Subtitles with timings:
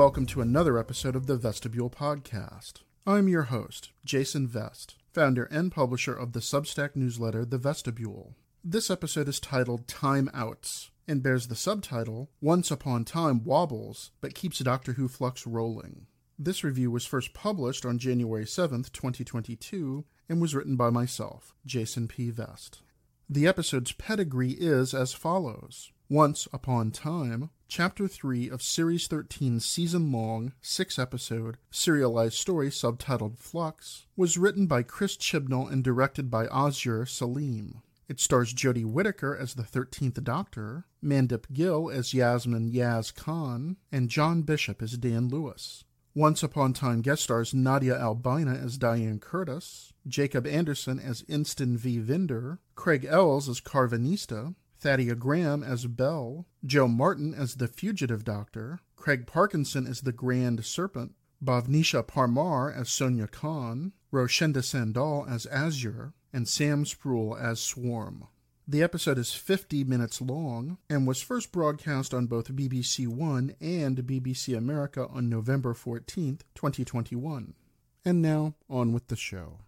[0.00, 2.84] welcome to another episode of the Vestibule Podcast.
[3.06, 8.34] I'm your host, Jason Vest, founder and publisher of the Substack newsletter The Vestibule.
[8.64, 14.34] This episode is titled Time Outs and bears the subtitle Once Upon Time Wobbles but
[14.34, 16.06] Keeps Doctor Who Flux Rolling.
[16.38, 22.08] This review was first published on January 7th, 2022, and was written by myself, Jason
[22.08, 22.30] P.
[22.30, 22.80] Vest.
[23.28, 30.10] The episode's pedigree is as follows Once Upon Time, Chapter 3 of Series 13's season
[30.10, 36.48] long, six episode, serialized story subtitled Flux, was written by Chris Chibnall and directed by
[36.48, 37.82] Azhur Saleem.
[38.08, 44.10] It stars Jodie Whittaker as the 13th Doctor, Mandip Gill as Yasmin Yaz Khan, and
[44.10, 45.84] John Bishop as Dan Lewis.
[46.12, 52.00] Once Upon Time guest stars Nadia Albina as Diane Curtis, Jacob Anderson as Inston V.
[52.00, 58.80] Vinder, Craig Els as Karvanista, Thaddea Graham as Bel, Jo Martin as the Fugitive Doctor,
[58.96, 61.14] Craig Parkinson as the Grand Serpent,
[61.44, 68.26] Bhavnisha Parmar as Sonya Khan, Rochenda Sandall as Azure, and Sam Spruell as Swarm.
[68.68, 73.98] The episode is 50 minutes long and was first broadcast on both BBC One and
[73.98, 77.54] BBC America on November 14th, 2021.
[78.04, 79.58] And now, on with the show.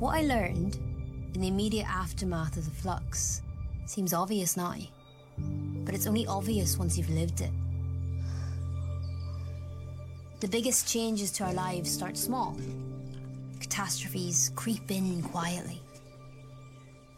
[0.00, 0.78] What I learned
[1.34, 3.42] in the immediate aftermath of the flux
[3.84, 4.76] seems obvious now,
[5.84, 7.50] but it's only obvious once you've lived it.
[10.40, 12.56] The biggest changes to our lives start small.
[13.60, 15.82] Catastrophes creep in quietly.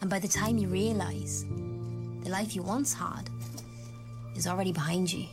[0.01, 1.45] And by the time you realise,
[2.25, 3.31] the life you once had
[4.35, 5.29] is already behind you.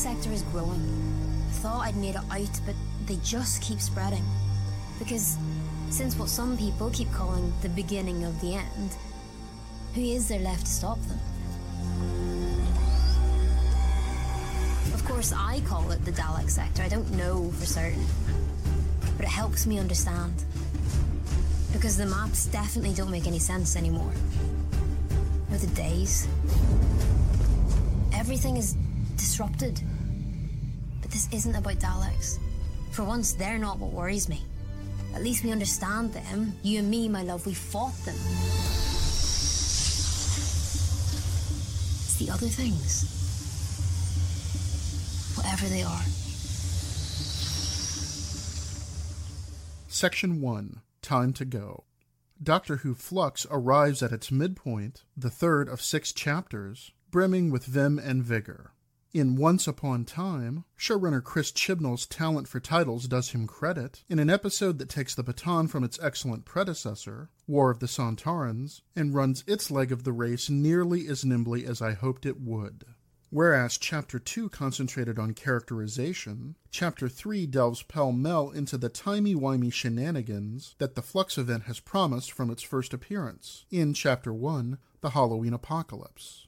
[0.00, 0.80] Sector is growing.
[1.50, 2.74] I thought I'd made it out, but
[3.04, 4.24] they just keep spreading.
[4.98, 5.36] Because
[5.90, 8.96] since what some people keep calling the beginning of the end,
[9.94, 11.18] who is there left to stop them?
[14.94, 16.82] Of course, I call it the Dalek sector.
[16.82, 18.06] I don't know for certain.
[19.18, 20.32] But it helps me understand.
[21.74, 24.12] Because the maps definitely don't make any sense anymore.
[25.52, 26.26] Or the days.
[28.14, 28.76] Everything is
[29.16, 29.82] disrupted.
[31.10, 32.38] This isn't about Daleks.
[32.92, 34.42] For once, they're not what worries me.
[35.12, 36.54] At least we understand them.
[36.62, 38.14] You and me, my love, we fought them.
[42.04, 43.04] It's the other things.
[45.36, 46.04] Whatever they are.
[49.88, 51.84] Section 1 Time to Go.
[52.40, 57.98] Doctor Who Flux arrives at its midpoint, the third of six chapters, brimming with vim
[57.98, 58.72] and vigor.
[59.12, 64.30] In Once Upon Time, showrunner Chris Chibnall's talent for titles does him credit in an
[64.30, 69.42] episode that takes the baton from its excellent predecessor, War of the Sontarans, and runs
[69.48, 72.84] its leg of the race nearly as nimbly as I hoped it would.
[73.30, 80.76] Whereas Chapter 2 concentrated on characterization, Chapter 3 delves pell mell into the timey-wimey shenanigans
[80.78, 85.52] that the Flux event has promised from its first appearance, in Chapter 1, The Halloween
[85.52, 86.46] Apocalypse.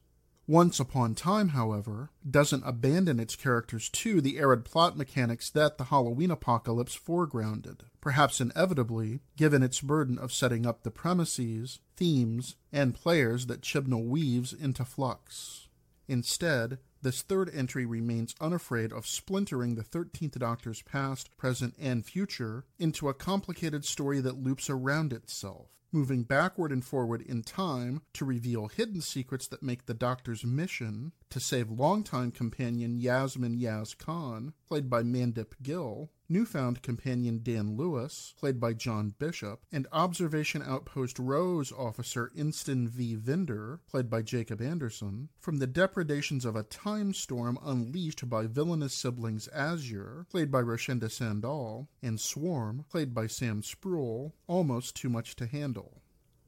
[0.48, 5.84] Once Upon Time, however, doesn't abandon its characters to the arid plot mechanics that the
[5.84, 12.92] Halloween Apocalypse foregrounded, perhaps inevitably, given its burden of setting up the premises, themes, and
[12.92, 15.68] players that Chibnall weaves into Flux.
[16.08, 22.64] Instead, this third entry remains unafraid of splintering the 13th Doctor's past, present, and future
[22.80, 28.24] into a complicated story that loops around itself, moving backward and forward in time to
[28.24, 34.54] reveal hidden secrets that make the Doctor's mission to save longtime companion Yasmin Yaz Khan,
[34.66, 41.18] played by Mandip Gill, newfound companion Dan Lewis, played by John Bishop, and Observation Outpost
[41.18, 43.14] Rose officer Inston V.
[43.16, 48.94] Vinder, played by Jacob Anderson, from the depredations of a time storm unleashed by villainous
[48.94, 55.36] siblings Azure, played by Rochenda Sandall, and Swarm, played by Sam Spruell, almost too much
[55.36, 56.02] to handle.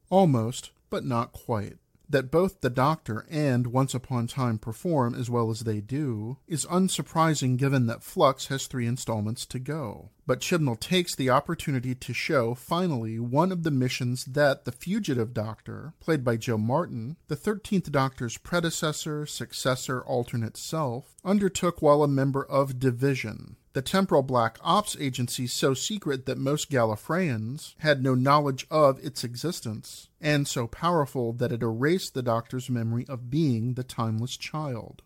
[0.09, 1.77] Almost, but not quite
[2.09, 6.65] that both the Doctor and Once Upon Time perform as well as they do is
[6.65, 10.09] unsurprising given that Flux has three installments to go.
[10.27, 15.35] But Chibnall takes the opportunity to show, finally, one of the missions that the Fugitive
[15.35, 22.07] Doctor, played by Jo Martin, the 13th Doctor's predecessor, successor, alternate self, undertook while a
[22.07, 28.15] member of Division, the temporal black ops agency so secret that most Gallifreyans had no
[28.15, 33.75] knowledge of its existence, and so powerful that it erased the Doctor's memory of being
[33.75, 35.03] the timeless child.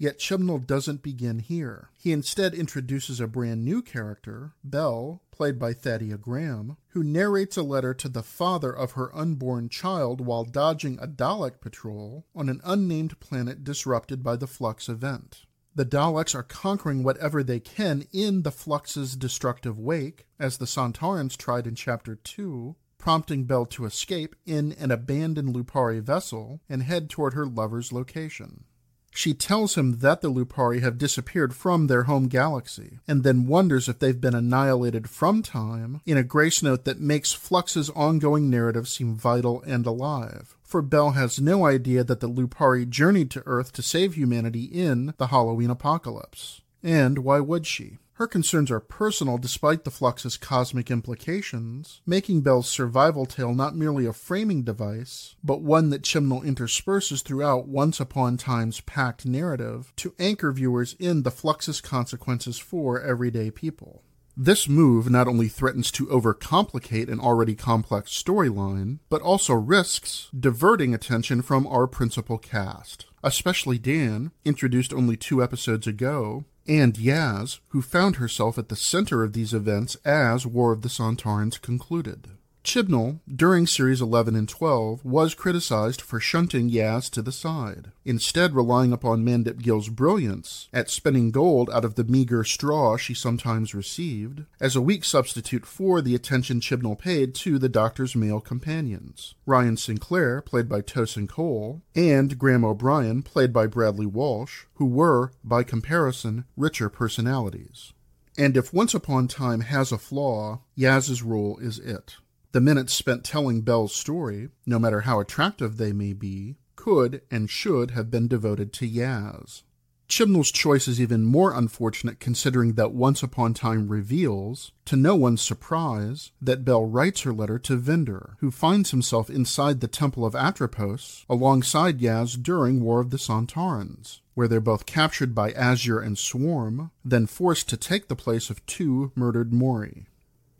[0.00, 1.90] Yet Chibnall doesn't begin here.
[1.98, 7.62] He instead introduces a brand new character, Bel, played by Thaddea Graham, who narrates a
[7.62, 12.60] letter to the father of her unborn child while dodging a Dalek patrol on an
[12.64, 15.44] unnamed planet disrupted by the Flux event.
[15.74, 21.36] The Daleks are conquering whatever they can in the Flux's destructive wake, as the Sontarans
[21.36, 27.08] tried in Chapter 2, prompting Bel to escape in an abandoned Lupari vessel and head
[27.08, 28.64] toward her lover's location.
[29.14, 33.86] She tells him that the Lupari have disappeared from their home galaxy, and then wonders
[33.86, 38.88] if they've been annihilated from time in a grace note that makes Flux's ongoing narrative
[38.88, 40.56] seem vital and alive.
[40.64, 45.12] For Bel has no idea that the Lupari journeyed to Earth to save humanity in
[45.18, 46.62] the Halloween apocalypse.
[46.82, 47.98] And why would she?
[48.16, 54.04] Her concerns are personal despite the Flux's cosmic implications, making Bel's survival tale not merely
[54.04, 60.14] a framing device, but one that Chibnall intersperses throughout Once Upon Time's packed narrative to
[60.18, 64.02] anchor viewers in the Flux's consequences for everyday people.
[64.36, 70.94] This move not only threatens to overcomplicate an already complex storyline, but also risks diverting
[70.94, 77.82] attention from our principal cast, especially Dan, introduced only two episodes ago, and Yaz, who
[77.82, 82.28] found herself at the center of these events as War of the Sontarans concluded.
[82.64, 88.54] Chibnall, during series 11 and 12, was criticized for shunting Yaz to the side, instead
[88.54, 93.74] relying upon Mandip Gill's brilliance at spinning gold out of the meager straw she sometimes
[93.74, 99.34] received, as a weak substitute for the attention Chibnall paid to the Doctor's male companions,
[99.44, 105.32] Ryan Sinclair, played by Tosin Cole, and Graham O'Brien, played by Bradley Walsh, who were,
[105.42, 107.92] by comparison, richer personalities.
[108.38, 112.16] And if Once Upon Time has a flaw, Yaz's role is it.
[112.52, 117.48] The minutes spent telling Bel's story, no matter how attractive they may be, could and
[117.48, 119.62] should have been devoted to Yaz.
[120.06, 125.40] Chibnall's choice is even more unfortunate considering that Once Upon Time reveals, to no one's
[125.40, 130.34] surprise, that Bel writes her letter to Vinder, who finds himself inside the Temple of
[130.34, 136.18] Atropos alongside Yaz during War of the Sontarans, where they're both captured by Azure and
[136.18, 140.04] Swarm, then forced to take the place of two murdered Mouri.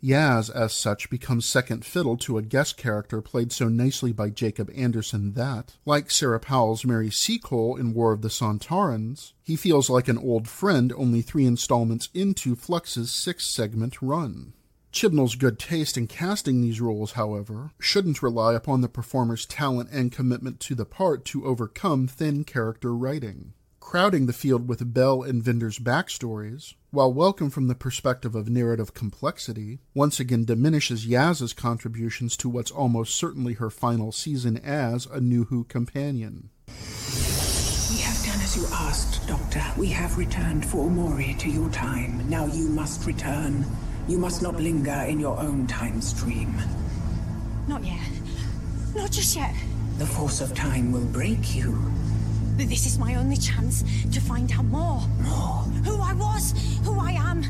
[0.02, 4.68] Yaz, as such, becomes second fiddle to a guest character played so nicely by Jacob
[4.74, 10.08] Anderson that, like Sara Powell's Mary Seacole in War of the Sontarans, he feels like
[10.08, 14.54] an old friend only three installments into Flux's six segment run.
[14.90, 20.10] Chibnall's good taste in casting these roles, however, shouldn't rely upon the performer's talent and
[20.10, 23.54] commitment to the part to overcome thin character writing
[23.92, 28.92] crowding the field with Bel and Vinder's backstories, while welcome from the perspective of narrative
[28.92, 35.18] complexity, once again diminishes Yaz's contributions to what's almost certainly her final season as a
[35.18, 36.50] New Who companion.
[36.68, 39.64] We have done as you asked, Doctor.
[39.78, 42.28] We have returned for Mouri to your time.
[42.28, 43.64] Now you must return.
[44.06, 46.54] You must not linger in your own time stream.
[47.68, 48.10] Not yet.
[48.94, 49.54] Not just yet.
[49.96, 51.72] The force of time will break you.
[52.56, 53.82] This is my only chance
[54.12, 55.00] to find out more.
[55.20, 55.62] More?
[55.84, 56.54] Who I was,
[56.84, 57.42] who I am.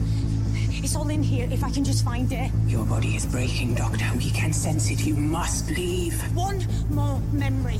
[0.85, 2.51] It's all in here if I can just find it.
[2.67, 4.05] Your body is breaking, Doctor.
[4.17, 5.05] We can sense it.
[5.05, 6.21] You must leave.
[6.35, 7.79] One more memory.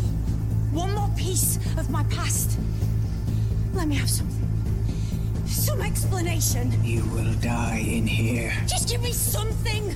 [0.73, 2.59] One more piece of my past.
[3.75, 4.49] Let me have something.
[5.47, 6.73] Some explanation.
[6.85, 8.53] You will die in here.
[8.67, 9.95] Just give me something.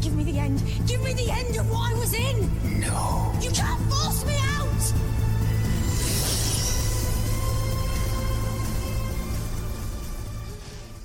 [0.00, 0.62] Give me the end.
[0.86, 2.80] Give me the end of what I was in.
[2.80, 3.32] No.
[3.40, 4.92] You can't force me out.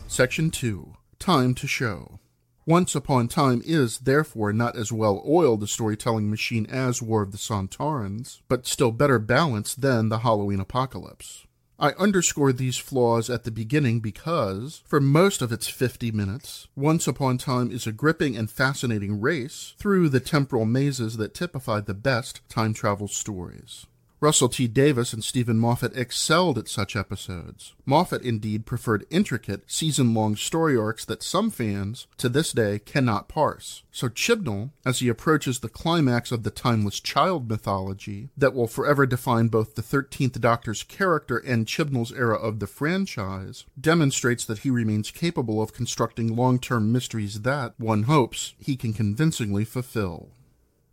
[0.10, 2.20] Section 2 Time to Show.
[2.66, 7.32] Once Upon Time is, therefore, not as well oiled a storytelling machine as War of
[7.32, 11.46] the Sontarans, but still better balanced than the Halloween Apocalypse.
[11.78, 17.08] I underscore these flaws at the beginning because, for most of its 50 minutes, Once
[17.08, 21.94] Upon Time is a gripping and fascinating race through the temporal mazes that typify the
[21.94, 23.86] best time travel stories.
[24.22, 24.68] Russell T.
[24.68, 27.74] Davies and Steven Moffat excelled at such episodes.
[27.86, 33.30] Moffat indeed preferred intricate, season long story arcs that some fans, to this day, cannot
[33.30, 33.84] parse.
[33.94, 39.06] So Chibnall, as he approaches the climax of the timeless child mythology that will forever
[39.06, 44.70] define both the 13th Doctor's character and Chibnall's era of the franchise, demonstrates that he
[44.70, 50.32] remains capable of constructing long term mysteries that, one hopes, he can convincingly fulfill.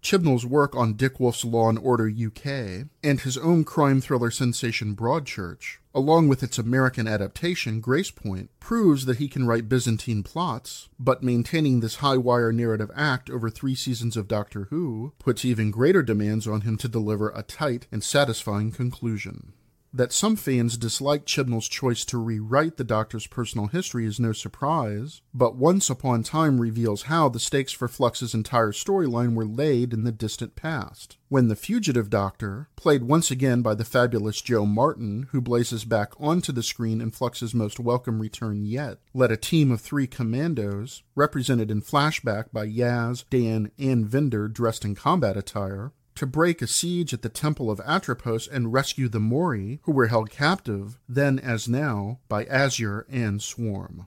[0.07, 4.95] Chibnall's work on Dick Wolf's Law and Order UK, and his own crime thriller sensation
[4.95, 11.25] Broadchurch, along with its American adaptation Gracepoint, proves that he can write Byzantine plots, but
[11.25, 16.05] maintaining this high wire narrative act over three seasons of Doctor Who puts even greater
[16.05, 19.55] demands on him to deliver a tight and satisfying conclusion.
[19.97, 25.23] That some fans dislike Chibnall's choice to rewrite the Doctor's personal history is no surprise,
[25.33, 30.05] but Once Upon Time reveals how the stakes for Flux's entire storyline were laid in
[30.05, 31.17] the distant past.
[31.31, 36.13] When the fugitive Doctor, played once again by the fabulous Jo Martin, who blazes back
[36.21, 41.05] onto the screen in Flux's most welcome return yet, led a team of three commandos,
[41.15, 46.67] represented in flashback by Yaz, Dan, and Vinder dressed in combat attire, to break a
[46.67, 51.39] siege at the Temple of Atropos and rescue the Mouri, who were held captive, then
[51.39, 54.07] as now, by Azure and Swarm.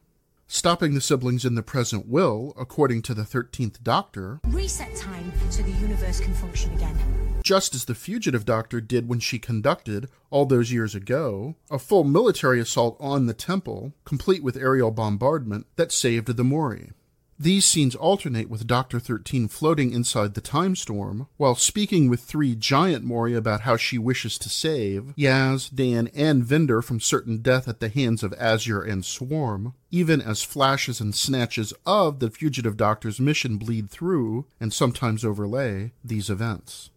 [0.52, 5.62] Stopping the siblings in the present will, according to the 13th Doctor, Reset time so
[5.62, 6.98] the universe can function again.
[7.44, 12.04] just as the fugitive Doctor did when she conducted, all those years ago, a full
[12.04, 16.94] military assault on the temple, complete with aerial bombardment, that saved the Mouri.
[17.42, 22.54] These scenes alternate with Doctor 13 floating inside the time storm, while speaking with three
[22.54, 27.70] giant Mouri about how she wishes to save Yaz, Dan, and Vinder from certain death
[27.70, 32.76] at the hands of Azure and Swarm, even as flashes and snatches of the fugitive
[32.76, 36.90] Doctor's mission bleed through, and sometimes overlay, these events.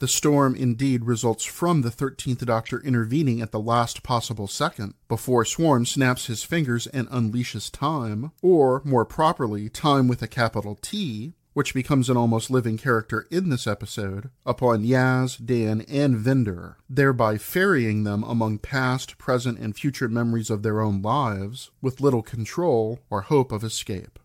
[0.00, 5.44] The storm indeed results from the 13th Doctor intervening at the last possible second, before
[5.44, 11.34] Swarm snaps his fingers and unleashes time, or, more properly, time with a capital T,
[11.52, 17.36] which becomes an almost living character in this episode, upon Yaz, Dan, and Vinder, thereby
[17.36, 23.00] ferrying them among past, present, and future memories of their own lives, with little control
[23.10, 24.18] or hope of escape.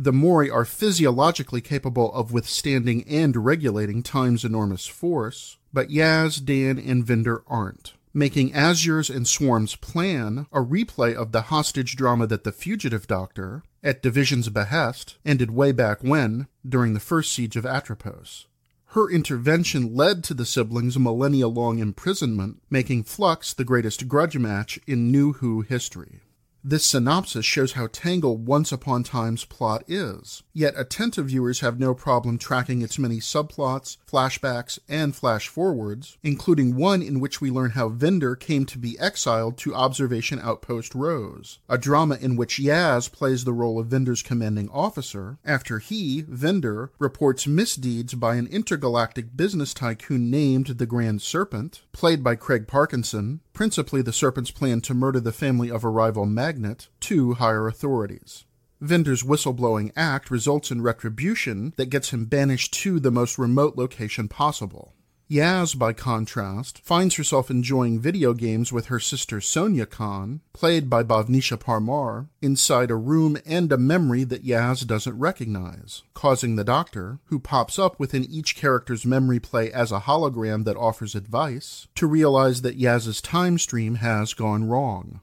[0.00, 6.78] The Mouri are physiologically capable of withstanding and regulating time's enormous force, but Yaz, Dan,
[6.78, 12.44] and Vinder aren't, making Azure's and Swarm's plan a replay of the hostage drama that
[12.44, 17.66] the Fugitive Doctor, at Division's behest, ended way back when, during the first siege of
[17.66, 18.46] Atropos.
[18.92, 24.78] Her intervention led to the siblings' millennia long imprisonment, making Flux the greatest grudge match
[24.86, 26.20] in New Who history.
[26.64, 31.94] This synopsis shows how tangled Once Upon Time's plot is, yet attentive viewers have no
[31.94, 37.70] problem tracking its many subplots, flashbacks, and flash forwards, including one in which we learn
[37.70, 43.10] how Vinder came to be exiled to Observation Outpost Rose, a drama in which Yaz
[43.10, 49.36] plays the role of Vinder's commanding officer, after he, Vinder, reports misdeeds by an intergalactic
[49.36, 54.94] business tycoon named the Grand Serpent, played by Craig Parkinson, principally the Serpent's plan to
[54.94, 58.46] murder the family of a rival magnate, to higher authorities.
[58.80, 64.28] Vinder's whistleblowing act results in retribution that gets him banished to the most remote location
[64.28, 64.94] possible.
[65.30, 71.02] Yaz, by contrast, finds herself enjoying video games with her sister Sonya Khan, played by
[71.02, 77.18] Bhavnisha Parmar, inside a room and a memory that Yaz doesn't recognize, causing the Doctor,
[77.26, 82.06] who pops up within each character's memory play as a hologram that offers advice, to
[82.06, 85.20] realize that Yaz's time stream has gone wrong.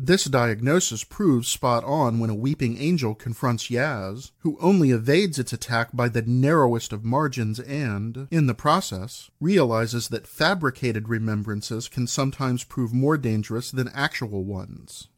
[0.00, 5.52] This diagnosis proves spot on when a weeping angel confronts Yaz, who only evades its
[5.52, 12.06] attack by the narrowest of margins and, in the process, realizes that fabricated remembrances can
[12.06, 15.08] sometimes prove more dangerous than actual ones.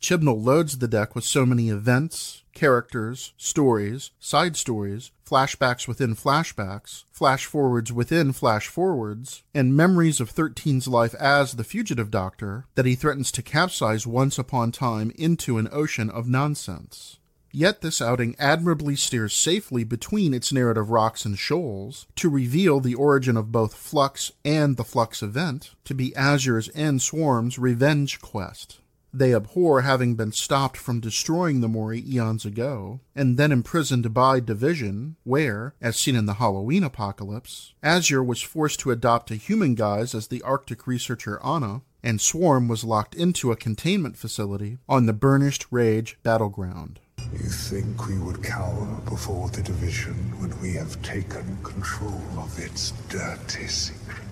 [0.00, 7.04] Chibnall loads the deck with so many events, characters, stories, side stories, flashbacks within flashbacks,
[7.10, 12.86] flash forwards within flash forwards, and memories of 13's life as the fugitive doctor that
[12.86, 17.18] he threatens to capsize once upon time into an ocean of nonsense.
[17.50, 22.94] Yet this outing admirably steers safely between its narrative rocks and shoals to reveal the
[22.94, 28.80] origin of both Flux and the Flux event to be Azure's and Swarm's revenge quest.
[29.18, 34.38] They abhor having been stopped from destroying the Mouri eons ago, and then imprisoned by
[34.38, 39.74] Division, where, as seen in the Halloween apocalypse, Azure was forced to adopt a human
[39.74, 45.06] guise as the Arctic researcher Anna, and Swarm was locked into a containment facility on
[45.06, 47.00] the Burnished Rage battleground.
[47.32, 52.92] You think we would cower before the division when we have taken control of its
[53.08, 54.22] dirty secret?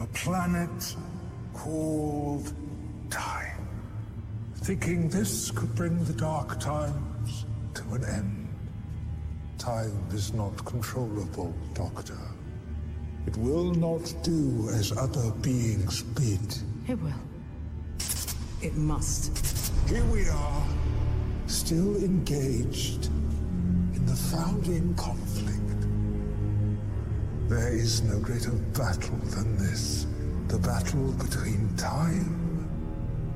[0.00, 0.96] A planet
[1.52, 2.52] called
[3.10, 3.68] Time.
[4.56, 7.44] Thinking this could bring the dark times
[7.74, 8.48] to an end.
[9.58, 12.18] Time is not controllable, Doctor.
[13.26, 16.58] It will not do as other beings bid.
[16.88, 17.12] It will.
[18.60, 19.36] It must.
[19.88, 20.66] Here we are,
[21.46, 25.60] still engaged in the founding conflict.
[27.48, 30.06] There is no greater battle than this.
[30.48, 32.43] The battle between time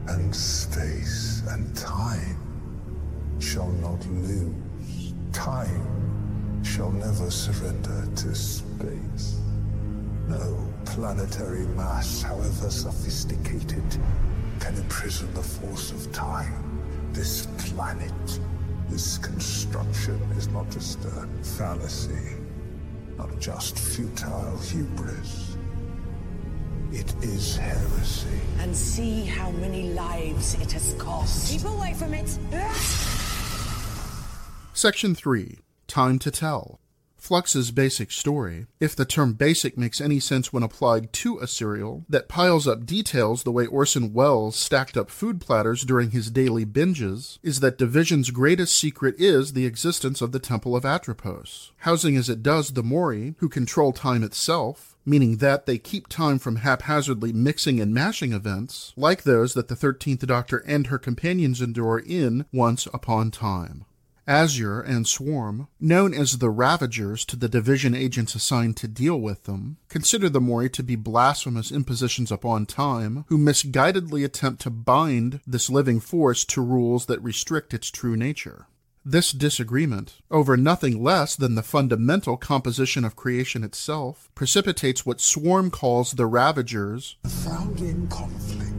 [0.09, 1.43] and space.
[1.49, 2.37] And time
[3.39, 5.15] shall not lose.
[5.33, 9.41] Time shall never surrender to space.
[10.27, 13.85] No planetary mass, however sophisticated,
[14.61, 16.83] can imprison the force of time.
[17.13, 18.41] This planet,
[18.89, 22.37] this construction is not just a fallacy,
[23.17, 25.57] not just futile hubris.
[26.91, 28.29] It is heresy.
[28.61, 31.53] And see how many lives it has cost.
[31.53, 32.29] Keep away from it.
[34.73, 36.81] Section 3 Time to Tell.
[37.19, 42.07] Flux's basic story, if the term basic makes any sense when applied to a serial
[42.09, 46.65] that piles up details the way Orson Welles stacked up food platters during his daily
[46.65, 52.17] binges, is that Division's greatest secret is the existence of the Temple of Atropos, housing
[52.17, 56.57] as it does the Mouri, who control time itself, meaning that they keep time from
[56.57, 61.99] haphazardly mixing and mashing events, like those that the 13th Doctor and her companions endure
[61.99, 63.85] in Once Upon Time.
[64.29, 69.45] Azure and Swarm, known as the Ravagers to the division agents assigned to deal with
[69.45, 75.41] them, consider the Mouri to be blasphemous impositions upon time, who misguidedly attempt to bind
[75.47, 78.67] this living force to rules that restrict its true nature.
[79.05, 85.71] This disagreement, over nothing less than the fundamental composition of creation itself, precipitates what Swarm
[85.71, 88.73] calls the Ravagers Found in conflict.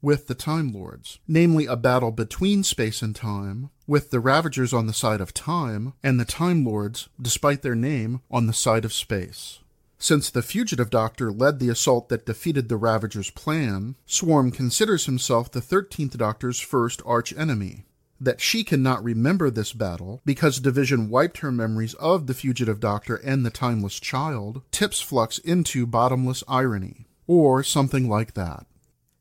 [0.00, 4.86] with the Time Lords, namely a battle between space and time, with the Ravagers on
[4.86, 8.92] the side of time, and the Time Lords, despite their name, on the side of
[8.92, 9.60] space.
[9.98, 15.50] Since the fugitive doctor led the assault that defeated the Ravagers' plan, Swarm considers himself
[15.50, 17.86] the 13th Doctor's first archenemy.
[18.24, 23.16] That she cannot remember this battle because Division wiped her memories of the fugitive doctor
[23.16, 28.64] and the timeless child tips Flux into bottomless irony, or something like that.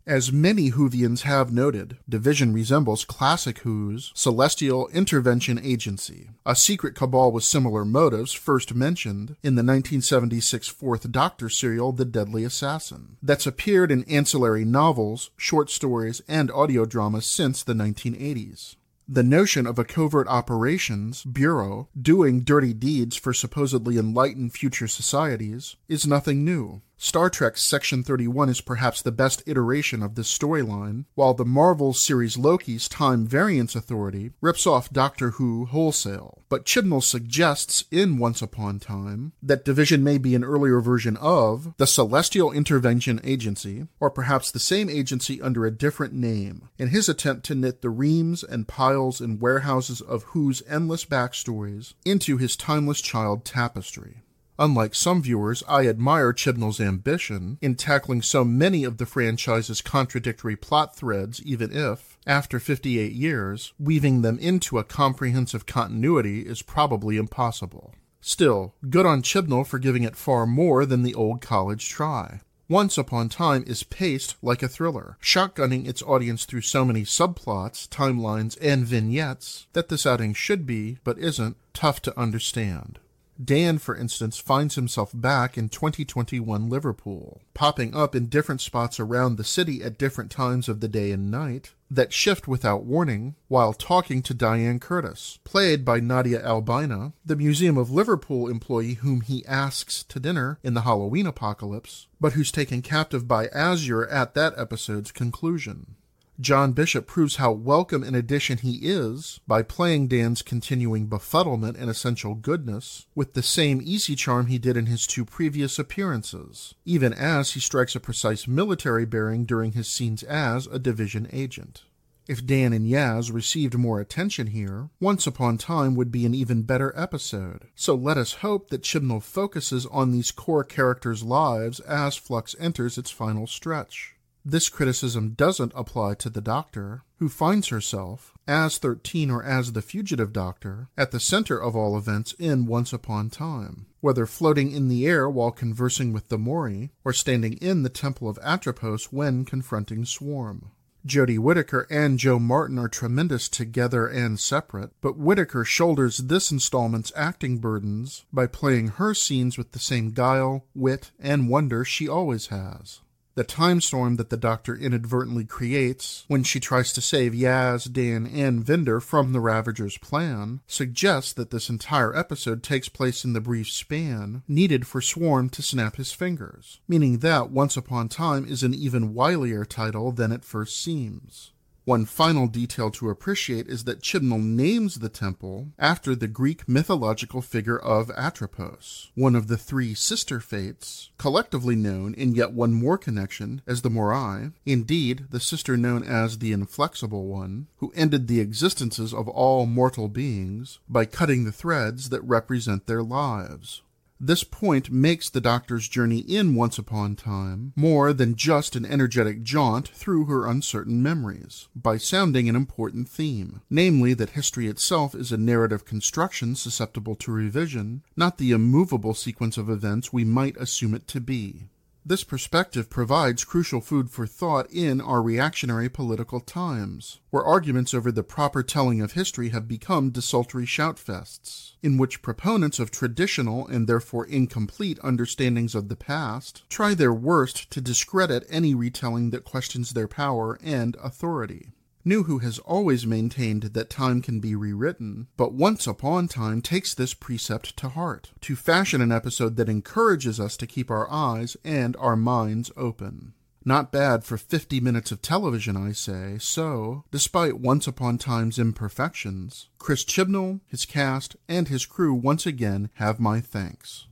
[0.07, 7.33] As many Whovians have noted, Division resembles classic Who's Celestial Intervention Agency, a secret cabal
[7.33, 13.47] with similar motives first mentioned in the 1976 Fourth Doctor serial The Deadly Assassin, that's
[13.47, 18.75] appeared in ancillary novels, short stories, and audio dramas since the 1980s.
[19.07, 25.75] The notion of a covert operations bureau doing dirty deeds for supposedly enlightened future societies
[25.89, 26.81] is nothing new.
[26.97, 31.93] Star Trek's Section 31 is perhaps the best iteration of this storyline, while the Marvel
[31.93, 36.43] series Loki's Time Variance Authority rips off Doctor Who wholesale.
[36.49, 41.73] But Chibnall suggests in Once Upon Time that Division may be an earlier version of
[41.77, 47.09] the Celestial Intervention Agency, or perhaps the same agency under a different name, in his
[47.09, 52.55] attempt to knit the reams and piles and warehouses of Who's endless backstories into his
[52.55, 54.21] timeless child tapestry.
[54.59, 60.55] Unlike some viewers, I admire Chibnall's ambition in tackling so many of the franchise's contradictory
[60.55, 67.17] plot threads, even if, after 58 years, weaving them into a comprehensive continuity is probably
[67.17, 67.95] impossible.
[68.21, 72.39] Still, good on Chibnall for giving it far more than the old college try.
[72.69, 77.87] Once Upon Time is paced like a thriller, shotgunning its audience through so many subplots,
[77.89, 82.99] timelines, and vignettes that this outing should be, but isn't, tough to understand.
[83.41, 89.35] Dan, for instance, finds himself back in 2021 Liverpool, popping up in different spots around
[89.35, 93.73] the city at different times of the day and night that shift without warning while
[93.73, 99.45] talking to Diane Curtis, played by Nadia Albina, the Museum of Liverpool employee whom he
[99.45, 104.53] asks to dinner in the Halloween apocalypse, but who's taken captive by Azure at that
[104.57, 105.95] episode's conclusion.
[106.39, 111.91] John Bishop proves how welcome an addition he is by playing Dan's continuing befuddlement and
[111.91, 117.13] essential goodness with the same easy charm he did in his two previous appearances, even
[117.13, 121.83] as he strikes a precise military bearing during his scenes as a division agent.
[122.27, 126.63] If Dan and Yaz received more attention here, Once Upon Time would be an even
[126.63, 127.67] better episode.
[127.75, 132.97] So let us hope that Chibnall focuses on these core characters' lives as Flux enters
[132.97, 134.12] its final stretch.
[134.45, 139.81] This criticism doesn't apply to the Doctor, who finds herself, as 13 or as the
[139.81, 144.89] fugitive Doctor, at the center of all events in Once Upon Time, whether floating in
[144.89, 149.45] the air while conversing with the Mouri, or standing in the Temple of Atropos when
[149.45, 150.71] confronting Swarm.
[151.05, 157.13] Jodie Whittaker and Jo Martin are tremendous together and separate, but Whittaker shoulders this installment's
[157.15, 162.47] acting burdens by playing her scenes with the same guile, wit, and wonder she always
[162.47, 162.99] has.
[163.35, 168.27] The time storm that the Doctor inadvertently creates when she tries to save Yaz, Dan,
[168.27, 173.41] and Vinder from the Ravager's plan suggests that this entire episode takes place in the
[173.41, 178.61] brief span needed for Swarm to snap his fingers, meaning that Once Upon Time is
[178.61, 181.52] an even wilier title than it first seems.
[181.85, 187.41] One final detail to appreciate is that Chibnall names the temple after the Greek mythological
[187.41, 192.97] figure of Atropos, one of the three sister fates, collectively known in yet one more
[192.97, 198.39] connection as the Moirai, indeed, the sister known as the Inflexible One, who ended the
[198.39, 203.81] existences of all mortal beings by cutting the threads that represent their lives.
[204.25, 208.85] This point makes the Doctor's journey in Once Upon a Time more than just an
[208.85, 215.13] energetic jaunt through her uncertain memories, by sounding an important theme, namely that history itself
[215.13, 220.55] is a narrative construction susceptible to revision, not the immovable sequence of events we might
[220.55, 221.63] assume it to be.
[222.05, 228.11] This perspective provides crucial food for thought in our reactionary political times, where arguments over
[228.11, 233.87] the proper telling of history have become desultory shoutfests, in which proponents of traditional and
[233.87, 239.93] therefore incomplete understandings of the past try their worst to discredit any retelling that questions
[239.93, 241.71] their power and authority.
[242.05, 246.93] New Who has always maintained that time can be rewritten, but Once Upon Time takes
[246.93, 251.55] this precept to heart, to fashion an episode that encourages us to keep our eyes
[251.63, 253.33] and our minds open.
[253.63, 256.35] Not bad for 50 minutes of television, I say.
[256.39, 262.89] So, despite Once Upon Time's imperfections, Chris Chibnall, his cast, and his crew once again
[262.95, 264.07] have my thanks.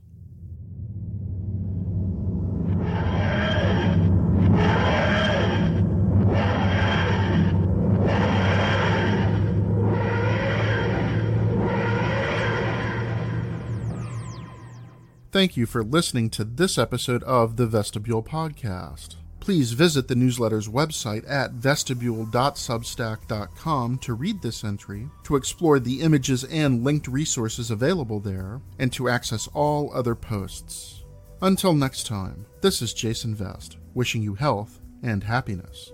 [15.32, 19.16] Thank you for listening to this episode of the Vestibule Podcast.
[19.40, 26.44] Please visit the newsletter's website at vestibule.substack.com to read this entry, to explore the images
[26.44, 31.02] and linked resources available there, and to access all other posts.
[31.40, 35.92] Until next time, this is Jason Vest, wishing you health and happiness.